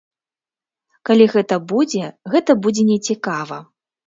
[1.09, 3.61] Калі гэта будзе, гэта будзе нецікава.